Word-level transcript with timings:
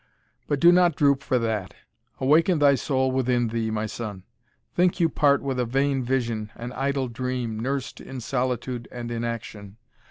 But 0.47 0.59
do 0.59 0.71
not 0.71 0.95
droop 0.95 1.21
for 1.21 1.37
that 1.37 1.75
awaken 2.19 2.57
thy 2.57 2.73
soul 2.73 3.11
within 3.11 3.49
thee, 3.49 3.69
my 3.69 3.85
son. 3.85 4.23
Think 4.73 4.99
you 4.99 5.09
part 5.09 5.43
with 5.43 5.59
a 5.59 5.65
vain 5.67 6.01
vision, 6.03 6.49
an 6.55 6.71
idle 6.73 7.07
dream, 7.07 7.59
nursed 7.59 8.01
in 8.01 8.19
solitude 8.19 8.87
and 8.91 9.11
inaction. 9.11 9.77